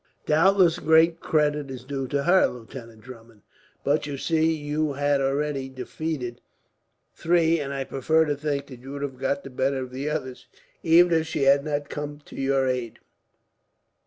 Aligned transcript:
"Doubtless 0.25 0.79
great 0.79 1.19
credit 1.19 1.69
is 1.69 1.83
due 1.83 2.07
to 2.07 2.23
her, 2.23 2.47
Lieutenant 2.47 3.01
Drummond; 3.01 3.43
but 3.83 4.07
you 4.07 4.17
see, 4.17 4.51
you 4.51 4.93
had 4.93 5.21
already 5.21 5.69
defeated 5.69 6.41
three, 7.13 7.59
and 7.59 7.71
I 7.71 7.83
prefer 7.83 8.25
to 8.25 8.35
think 8.35 8.65
that 8.65 8.79
you 8.79 8.93
would 8.93 9.03
have 9.03 9.19
got 9.19 9.43
the 9.43 9.51
better 9.51 9.77
of 9.77 9.91
the 9.91 10.09
others, 10.09 10.47
even 10.81 11.13
if 11.13 11.27
she 11.27 11.43
had 11.43 11.63
not 11.63 11.89
come 11.89 12.19
to 12.25 12.35
your 12.35 12.67
aid. 12.67 12.97